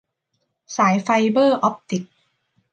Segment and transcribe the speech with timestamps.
[0.75, 2.03] สายไฟเบอร์ออปติก